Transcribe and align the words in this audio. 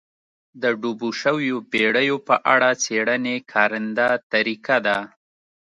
د 0.61 0.63
ډوبو 0.81 1.09
شویو 1.21 1.57
بېړیو 1.71 2.17
په 2.27 2.35
اړه 2.53 2.69
څېړنې 2.83 3.35
کارنده 3.51 4.09
طریقه 4.31 4.77
ده 4.85 4.97